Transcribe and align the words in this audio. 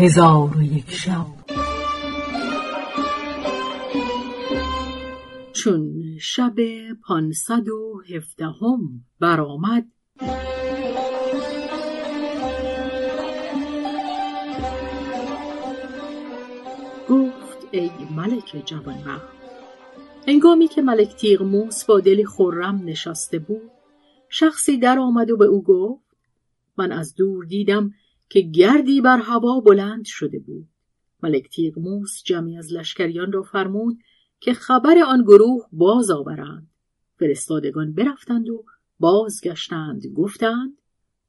هزار 0.00 0.56
و 0.56 0.62
یک 0.62 0.90
شب. 0.90 1.26
چون 5.52 6.02
شب 6.20 6.54
پانصد 7.06 7.68
و 7.68 8.02
هفدهم 8.14 9.04
برآمد 9.20 9.86
گفت 17.08 17.68
ای 17.70 17.90
ملک 18.16 18.62
جوانمرد 18.66 19.28
هنگامی 20.28 20.68
که 20.68 20.82
ملک 20.82 21.16
تیغموس 21.16 21.84
با 21.84 22.00
دلی 22.00 22.26
خرم 22.26 22.82
نشسته 22.84 23.38
بود 23.38 23.70
شخصی 24.28 24.78
در 24.78 24.98
آمد 24.98 25.30
و 25.30 25.36
به 25.36 25.44
او 25.44 25.62
گفت 25.62 26.16
من 26.76 26.92
از 26.92 27.14
دور 27.14 27.44
دیدم 27.44 27.90
که 28.30 28.40
گردی 28.40 29.00
بر 29.00 29.18
هوا 29.18 29.60
بلند 29.60 30.04
شده 30.04 30.38
بود. 30.38 30.68
ملک 31.22 31.48
تیغموس 31.48 32.22
جمعی 32.24 32.58
از 32.58 32.72
لشکریان 32.72 33.32
را 33.32 33.42
فرمود 33.42 33.98
که 34.40 34.52
خبر 34.52 34.98
آن 34.98 35.22
گروه 35.22 35.66
باز 35.72 36.10
آورند. 36.10 36.70
فرستادگان 37.18 37.92
برفتند 37.92 38.48
و 38.48 38.64
بازگشتند. 39.00 40.06
گفتند 40.06 40.78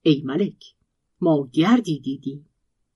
ای 0.01 0.21
ملک 0.25 0.63
ما 1.21 1.49
گردی 1.53 1.99
دیدیم. 1.99 2.49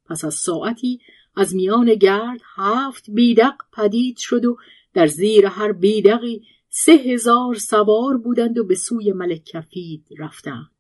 پس 0.06 0.26
از 0.26 0.34
ساعتی 0.34 1.00
از 1.36 1.56
میان 1.56 1.96
گرد 1.96 2.42
هفت 2.56 3.10
بیدق 3.10 3.56
پدید 3.74 4.18
شد 4.18 4.46
و 4.46 4.58
در 4.94 5.08
زیر 5.08 5.46
هر 5.46 5.72
بیدقی 5.72 6.42
سه 6.70 6.92
هزار 6.92 7.56
سوار 7.56 8.18
بودند 8.18 8.58
و 8.58 8.64
به 8.64 8.76
سوی 8.76 9.12
ملک 9.12 9.44
کفید 9.44 10.08
رفتند. 10.18 10.72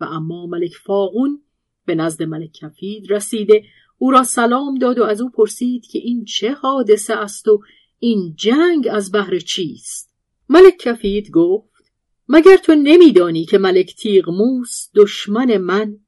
و 0.00 0.04
اما 0.04 0.46
ملک 0.46 0.72
فاغون 0.74 1.42
به 1.86 1.94
نزد 1.94 2.22
ملک 2.22 2.52
کفید 2.52 3.12
رسیده. 3.12 3.64
او 3.98 4.10
را 4.10 4.22
سلام 4.22 4.74
داد 4.74 4.98
و 4.98 5.04
از 5.04 5.20
او 5.20 5.30
پرسید 5.30 5.86
که 5.86 5.98
این 5.98 6.24
چه 6.24 6.52
حادثه 6.52 7.14
است 7.14 7.48
و 7.48 7.62
این 7.98 8.34
جنگ 8.36 8.88
از 8.90 9.10
بهر 9.10 9.38
چیست؟ 9.38 10.14
ملک 10.48 10.76
کفید 10.76 11.30
گفت 11.30 11.92
مگر 12.28 12.56
تو 12.56 12.74
نمیدانی 12.74 13.44
که 13.44 13.58
ملک 13.58 13.96
تیغموس 13.96 14.88
دشمن 14.94 15.56
من 15.56 15.98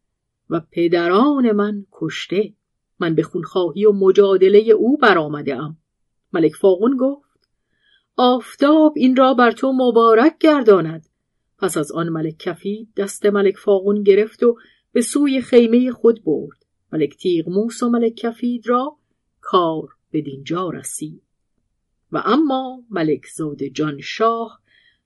و 0.51 0.61
پدران 0.73 1.53
من 1.53 1.87
کشته؟ 1.93 2.53
من 2.99 3.15
به 3.15 3.23
خونخواهی 3.23 3.87
و 3.87 3.93
مجادله 3.93 4.59
او 4.59 4.97
برآمده 4.97 5.57
ام 5.57 5.77
ملک 6.33 6.55
فاغون 6.55 6.97
گفت 6.97 7.49
آفتاب 8.17 8.93
این 8.97 9.17
را 9.17 9.35
بر 9.35 9.51
تو 9.51 9.73
مبارک 9.73 10.39
گرداند. 10.39 11.07
پس 11.59 11.77
از 11.77 11.93
آن 11.93 12.09
ملک 12.09 12.37
کفید 12.39 12.89
دست 12.97 13.27
ملک 13.27 13.57
فاغون 13.57 14.03
گرفت 14.03 14.43
و 14.43 14.57
به 14.97 15.03
سوی 15.03 15.41
خیمه 15.41 15.93
خود 15.93 16.25
برد. 16.25 16.59
ملک 16.93 17.17
تیغموس 17.17 17.83
و 17.83 17.89
ملک 17.89 18.15
کفید 18.15 18.69
را 18.69 18.97
کار 19.41 19.89
به 20.11 20.21
دینجا 20.21 20.71
رسید. 20.71 21.23
و 22.13 22.23
اما 22.25 22.83
ملک 22.91 23.27
زاد 23.37 23.65
جان 23.65 24.01
شاه 24.01 24.61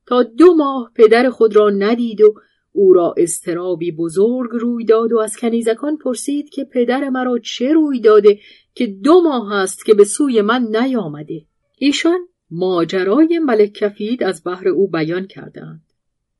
تا 0.06 0.22
دو 0.22 0.54
ماه 0.54 0.92
پدر 0.94 1.30
خود 1.30 1.56
را 1.56 1.70
ندید 1.70 2.20
و 2.20 2.34
او 2.72 2.92
را 2.92 3.14
استرابی 3.16 3.92
بزرگ 3.92 4.50
روی 4.52 4.84
داد 4.84 5.12
و 5.12 5.18
از 5.18 5.36
کنیزکان 5.36 5.96
پرسید 5.96 6.50
که 6.50 6.64
پدر 6.64 7.08
مرا 7.08 7.38
چه 7.38 7.72
روی 7.72 8.00
داده 8.00 8.38
که 8.74 8.86
دو 8.86 9.20
ماه 9.20 9.52
است 9.52 9.84
که 9.84 9.94
به 9.94 10.04
سوی 10.04 10.40
من 10.40 10.62
نیامده. 10.62 11.42
ایشان 11.78 12.28
ماجرای 12.50 13.38
ملک 13.38 13.72
کفید 13.72 14.22
از 14.22 14.42
بحر 14.44 14.68
او 14.68 14.88
بیان 14.88 15.26
کردند. 15.26 15.82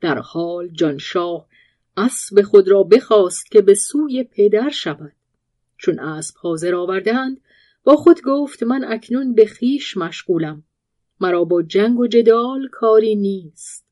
در 0.01 0.19
حال 0.19 0.69
جانشاه 0.69 1.50
اسب 2.01 2.43
خود 2.43 2.69
را 2.69 2.83
بخواست 2.83 3.51
که 3.51 3.63
به 3.63 3.75
سوی 3.75 4.25
پدر 4.25 4.69
شود. 4.69 5.13
چون 5.77 5.99
اسب 5.99 6.35
حاضر 6.37 6.75
آوردند 6.75 7.41
با 7.85 7.97
خود 7.97 8.23
گفت 8.23 8.63
من 8.63 8.85
اکنون 8.85 9.35
به 9.35 9.47
خیش 9.47 9.97
مشغولم. 9.97 10.65
مرا 11.21 11.45
با 11.45 11.63
جنگ 11.63 11.99
و 11.99 12.07
جدال 12.07 12.69
کاری 12.73 13.15
نیست. 13.15 13.87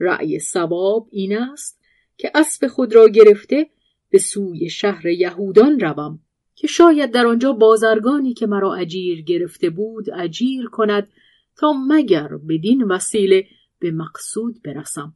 رأی 0.00 0.38
سواب 0.38 1.08
این 1.10 1.38
است 1.38 1.80
که 2.18 2.30
اسب 2.34 2.66
خود 2.66 2.94
را 2.94 3.08
گرفته 3.08 3.70
به 4.10 4.18
سوی 4.18 4.70
شهر 4.70 5.06
یهودان 5.06 5.80
روم 5.80 6.18
که 6.54 6.66
شاید 6.66 7.10
در 7.10 7.26
آنجا 7.26 7.52
بازرگانی 7.52 8.34
که 8.34 8.46
مرا 8.46 8.74
اجیر 8.74 9.22
گرفته 9.22 9.70
بود 9.70 10.10
اجیر 10.10 10.66
کند 10.66 11.08
تا 11.56 11.72
مگر 11.88 12.28
بدین 12.28 12.82
وسیله 12.82 13.46
به 13.78 13.90
مقصود 13.90 14.62
برسم. 14.64 15.14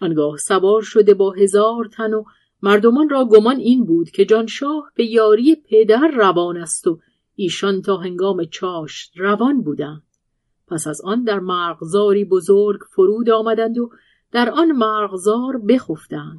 آنگاه 0.00 0.36
سوار 0.36 0.82
شده 0.82 1.14
با 1.14 1.30
هزار 1.30 1.88
تن 1.92 2.14
و 2.14 2.24
مردمان 2.62 3.08
را 3.08 3.24
گمان 3.24 3.56
این 3.56 3.84
بود 3.84 4.10
که 4.10 4.24
جانشاه 4.24 4.92
به 4.94 5.04
یاری 5.04 5.56
پدر 5.70 6.08
روان 6.16 6.56
است 6.56 6.86
و 6.86 6.98
ایشان 7.34 7.82
تا 7.82 7.96
هنگام 7.96 8.44
چاشت 8.44 9.12
روان 9.16 9.62
بودند. 9.62 10.02
پس 10.68 10.86
از 10.86 11.00
آن 11.00 11.24
در 11.24 11.38
مرغزاری 11.38 12.24
بزرگ 12.24 12.80
فرود 12.90 13.30
آمدند 13.30 13.78
و 13.78 13.90
در 14.32 14.50
آن 14.50 14.72
مرغزار 14.72 15.58
بخفتند. 15.68 16.38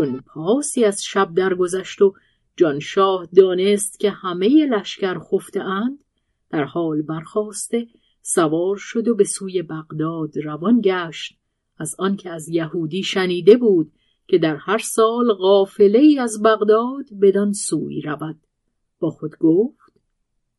چون 0.00 0.20
پاسی 0.20 0.84
از 0.84 1.04
شب 1.04 1.34
درگذشت 1.34 2.02
و 2.02 2.14
جانشاه 2.56 3.26
دانست 3.36 4.00
که 4.00 4.10
همه 4.10 4.66
لشکر 4.66 5.18
خفته 5.18 5.60
اند 5.60 6.04
در 6.50 6.64
حال 6.64 7.02
برخواسته 7.02 7.86
سوار 8.22 8.76
شد 8.76 9.08
و 9.08 9.14
به 9.14 9.24
سوی 9.24 9.62
بغداد 9.62 10.38
روان 10.38 10.80
گشت. 10.84 11.38
از 11.78 11.96
آنکه 11.98 12.30
از 12.30 12.48
یهودی 12.48 13.02
شنیده 13.02 13.56
بود 13.56 13.92
که 14.28 14.38
در 14.38 14.56
هر 14.56 14.78
سال 14.78 15.32
قافله 15.32 16.16
از 16.20 16.42
بغداد 16.42 17.04
بدان 17.22 17.52
سوی 17.52 18.00
رود. 18.00 18.36
با 19.00 19.10
خود 19.10 19.36
گفت 19.38 19.92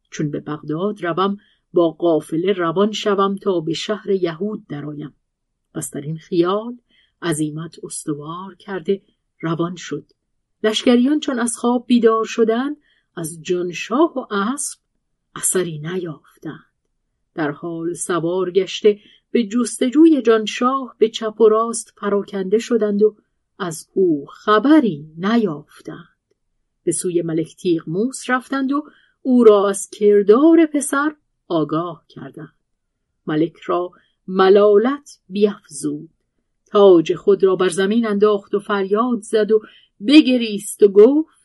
چون 0.09 0.31
به 0.31 0.40
بغداد 0.40 1.06
روم 1.06 1.38
با 1.74 1.91
قافله 1.91 2.53
روان 2.53 2.91
شوم 2.91 3.35
تا 3.35 3.59
به 3.59 3.74
شهر 3.74 4.09
یهود 4.09 4.68
درآیم. 4.68 5.13
پس 5.74 5.91
در 5.91 6.01
این 6.01 6.18
خیال 6.18 6.78
عزیمت 7.22 7.75
استوار 7.84 8.56
کرده 8.56 9.01
روان 9.41 9.75
شد. 9.75 10.06
لشکریان 10.63 11.19
چون 11.19 11.40
از 11.40 11.57
خواب 11.57 11.85
بیدار 11.88 12.25
شدند 12.25 12.78
از 13.16 13.41
جانشاه 13.41 14.13
و 14.16 14.34
اسب 14.34 14.79
اثری 15.35 15.79
نیافتند. 15.79 16.66
در 17.35 17.51
حال 17.51 17.94
سوار 17.94 18.51
گشته 18.51 19.00
به 19.31 19.44
جستجوی 19.44 20.22
جانشاه 20.22 20.96
به 20.97 21.09
چپ 21.09 21.41
و 21.41 21.50
راست 21.50 21.94
پراکنده 21.97 22.57
شدند 22.57 23.03
و 23.03 23.16
از 23.59 23.90
او 23.94 24.25
خبری 24.25 25.13
نیافتند. 25.18 26.07
به 26.84 26.91
سوی 26.91 27.22
ملک 27.22 27.56
تیغموس 27.56 28.30
رفتند 28.30 28.72
و 28.72 28.84
او 29.22 29.44
را 29.44 29.69
از 29.69 29.90
کردار 29.90 30.66
پسر 30.66 31.16
آگاه 31.47 32.06
کردند. 32.09 32.56
ملک 33.28 33.57
را 33.57 33.91
ملالت 34.28 35.19
بیفزود. 35.30 36.09
تاج 36.71 37.13
خود 37.13 37.43
را 37.43 37.55
بر 37.55 37.69
زمین 37.69 38.07
انداخت 38.07 38.55
و 38.55 38.59
فریاد 38.59 39.21
زد 39.21 39.51
و 39.51 39.61
بگریست 40.07 40.83
و 40.83 40.87
گفت 40.87 41.41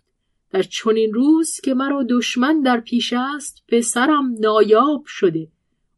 در 0.50 0.62
چنین 0.62 1.14
روز 1.14 1.60
که 1.60 1.74
مرا 1.74 2.06
دشمن 2.10 2.62
در 2.62 2.80
پیش 2.80 3.12
است 3.12 3.64
پسرم 3.68 4.34
نایاب 4.40 5.02
شده. 5.06 5.48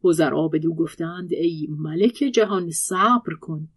وزرا 0.05 0.49
بدو 0.49 0.75
گفتند 0.75 1.33
ای 1.33 1.67
ملک 1.71 2.15
جهان 2.15 2.71
صبر 2.71 3.35
کن. 3.41 3.69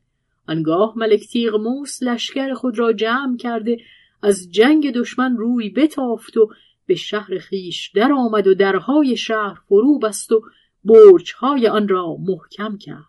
آنگاه 0.47 0.93
ملک 0.97 1.27
تیغموس 1.27 2.03
لشکر 2.03 2.53
خود 2.53 2.79
را 2.79 2.93
جمع 2.93 3.37
کرده 3.37 3.77
از 4.23 4.51
جنگ 4.51 4.91
دشمن 4.91 5.37
روی 5.37 5.69
بتافت 5.69 6.37
و 6.37 6.49
به 6.85 6.95
شهر 6.95 7.37
خیش 7.37 7.91
در 7.95 8.11
آمد 8.11 8.47
و 8.47 8.53
درهای 8.53 9.17
شهر 9.17 9.59
فرو 9.67 9.99
بست 9.99 10.31
و 10.31 10.41
برجهای 10.85 11.67
آن 11.67 11.87
را 11.87 12.15
محکم 12.19 12.77
کرد. 12.77 13.05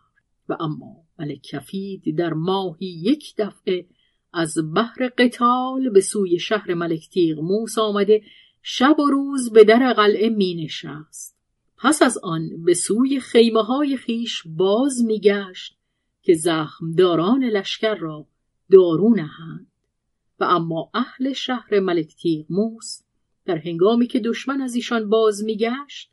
و 0.48 0.56
اما 0.60 1.01
ملک 1.22 1.42
کفید 1.42 2.16
در 2.16 2.32
ماهی 2.32 2.86
یک 2.86 3.34
دفعه 3.38 3.86
از 4.32 4.54
بحر 4.74 5.08
قتال 5.18 5.90
به 5.90 6.00
سوی 6.00 6.38
شهر 6.38 6.74
ملک 6.74 7.08
تیغموس 7.08 7.78
آمده 7.78 8.22
شب 8.62 9.00
و 9.00 9.10
روز 9.10 9.52
به 9.52 9.64
در 9.64 9.92
قلعه 9.92 10.28
می 10.28 10.54
نشست. 10.54 11.38
پس 11.78 12.02
از 12.02 12.18
آن 12.18 12.64
به 12.64 12.74
سوی 12.74 13.20
خیمه 13.20 13.62
های 13.62 13.96
خیش 13.96 14.42
باز 14.46 15.04
می 15.04 15.20
گشت 15.20 15.76
که 16.22 16.34
زخمداران 16.34 17.44
لشکر 17.44 17.94
را 17.94 18.26
دارو 18.70 19.14
نهند 19.14 19.66
و 20.40 20.44
اما 20.44 20.90
اهل 20.94 21.32
شهر 21.32 21.80
ملک 21.80 22.14
تیغموس 22.14 23.02
در 23.44 23.58
هنگامی 23.58 24.06
که 24.06 24.20
دشمن 24.20 24.60
از 24.60 24.74
ایشان 24.74 25.08
باز 25.08 25.44
می 25.44 25.56
گشت 25.56 26.10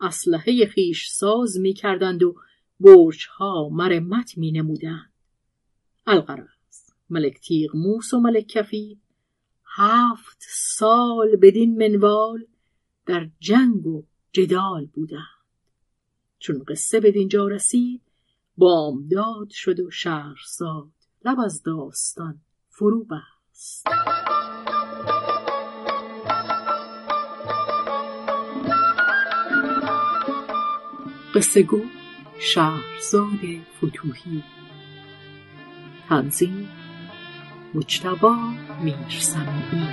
اسلحه 0.00 0.66
خیش 0.66 1.08
ساز 1.08 1.60
می 1.60 1.72
کردند 1.72 2.22
و 2.22 2.34
برج 2.80 3.26
ها 3.30 3.68
مرمت 3.72 4.38
می 4.38 4.52
نمودند 4.52 5.12
القرص 6.06 6.90
ملک 7.10 7.40
تیغ 7.40 7.76
موس 7.76 8.14
و 8.14 8.20
ملک 8.20 8.46
کفی 8.46 8.98
هفت 9.76 10.44
سال 10.48 11.36
بدین 11.36 11.78
منوال 11.78 12.46
در 13.06 13.28
جنگ 13.40 13.86
و 13.86 14.04
جدال 14.32 14.86
بودند. 14.86 15.22
چون 16.38 16.64
قصه 16.68 17.00
به 17.00 17.10
دینجا 17.10 17.46
رسید 17.48 18.02
بامداد 18.56 19.50
شد 19.50 19.80
و 19.80 19.90
شهرزاد 19.90 20.92
لب 21.24 21.40
از 21.40 21.62
داستان 21.62 22.40
فرو 22.68 23.04
بست. 23.04 23.86
قصه 31.34 31.62
گو 31.62 31.80
شهرزاد 32.38 33.40
فتوهی. 33.76 34.42
تنظیم 36.08 36.68
مجتبا 37.74 38.36
میرسمی 38.82 39.88